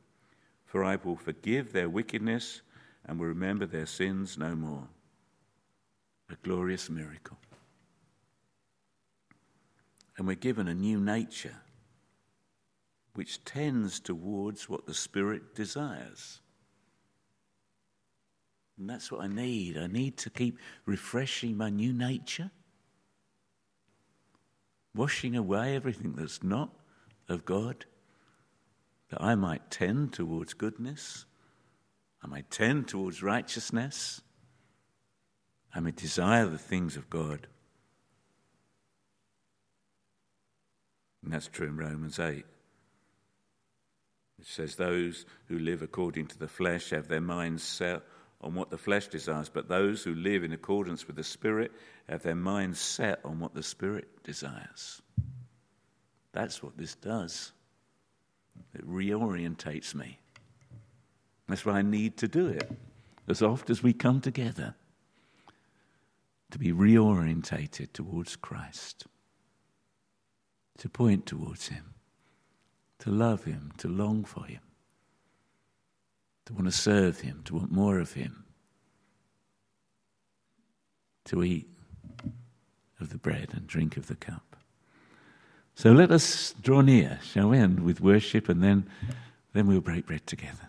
For 0.65 0.85
I 0.85 0.95
will 0.95 1.17
forgive 1.17 1.73
their 1.73 1.89
wickedness 1.89 2.61
and 3.05 3.19
will 3.19 3.27
remember 3.27 3.67
their 3.67 3.87
sins 3.87 4.39
no 4.39 4.55
more. 4.55 4.87
A 6.31 6.37
glorious 6.45 6.89
miracle. 6.89 7.39
And 10.17 10.27
we're 10.27 10.35
given 10.35 10.69
a 10.69 10.75
new 10.75 11.01
nature 11.01 11.57
which 13.15 13.45
tends 13.45 13.99
towards 13.99 14.69
what 14.69 14.87
the 14.87 14.95
Spirit 14.95 15.55
desires. 15.55 16.41
And 18.79 18.89
that's 18.89 19.11
what 19.11 19.23
I 19.23 19.27
need. 19.27 19.79
I 19.79 19.87
need 19.87 20.19
to 20.19 20.31
keep 20.31 20.59
refreshing 20.85 21.57
my 21.57 21.71
new 21.71 21.95
nature, 21.95 22.51
washing 24.95 25.35
away 25.35 25.75
everything 25.75 26.13
that's 26.15 26.43
not 26.43 26.71
of 27.29 27.47
God, 27.47 27.87
that 29.11 29.23
I 29.23 29.35
might 29.35 29.71
tend 29.71 30.13
towards 30.13 30.53
goodness, 30.53 31.25
I 32.23 32.27
might 32.27 32.51
tend 32.51 32.89
towards 32.89 33.23
righteousness, 33.23 34.21
I 35.75 35.81
may 35.81 35.93
desire 35.93 36.47
the 36.47 36.59
things 36.59 36.97
of 36.97 37.09
God. 37.09 37.47
And 41.27 41.35
that's 41.35 41.49
true 41.49 41.67
in 41.67 41.77
Romans 41.77 42.21
8. 42.21 42.37
It 44.39 44.47
says, 44.47 44.77
Those 44.77 45.27
who 45.49 45.59
live 45.59 45.83
according 45.83 46.29
to 46.29 46.39
the 46.39 46.47
flesh 46.47 46.91
have 46.91 47.09
their 47.09 47.21
minds 47.21 47.65
set 47.65 48.03
on 48.41 48.55
what 48.55 48.71
the 48.71 48.79
flesh 48.79 49.09
desires, 49.09 49.49
but 49.49 49.69
those 49.69 50.05
who 50.05 50.15
live 50.15 50.45
in 50.45 50.53
accordance 50.53 51.09
with 51.09 51.17
the 51.17 51.25
Spirit 51.25 51.73
have 52.09 52.23
their 52.23 52.37
minds 52.37 52.79
set 52.79 53.19
on 53.25 53.41
what 53.41 53.55
the 53.55 53.63
Spirit 53.65 54.23
desires. 54.23 55.03
That's 56.31 56.63
what 56.63 56.79
this 56.79 56.95
does. 56.95 57.51
It 58.73 58.89
reorientates 58.89 59.97
me. 59.97 60.21
That's 61.49 61.67
why 61.67 61.79
I 61.79 61.83
need 61.83 62.19
to 62.19 62.29
do 62.29 62.47
it 62.47 62.71
as 63.27 63.43
oft 63.43 63.69
as 63.69 63.83
we 63.83 63.93
come 63.93 64.21
together 64.21 64.77
to 66.53 66.59
be 66.61 66.73
reorientated 66.73 67.93
towards 67.93 68.37
Christ, 68.37 69.09
to 70.79 70.89
point 70.89 71.27
towards 71.27 71.69
Him, 71.69 71.95
to 73.01 73.11
love 73.11 73.45
Him, 73.45 73.73
to 73.79 73.89
long 73.89 74.25
for 74.25 74.45
Him 74.45 74.61
to 76.47 76.53
want 76.53 76.67
to 76.67 76.73
serve 76.73 77.21
Him, 77.21 77.43
to 77.45 77.55
want 77.57 77.71
more 77.71 77.99
of 77.99 78.13
Him, 78.13 78.45
to 81.27 81.43
eat 81.43 81.69
of 83.01 83.11
the 83.11 83.19
bread 83.19 83.49
and 83.53 83.67
drink 83.67 83.97
of 83.97 84.07
the 84.07 84.15
cup. 84.15 84.57
So 85.75 85.93
let 85.93 86.11
us 86.11 86.55
draw 86.63 86.81
near, 86.81 87.19
shall 87.23 87.51
we, 87.51 87.59
and 87.59 87.81
with 87.81 88.01
worship, 88.01 88.49
and 88.49 88.63
then, 88.63 88.89
then 89.53 89.67
we'll 89.67 89.81
break 89.81 90.07
bread 90.07 90.27
together. 90.27 90.66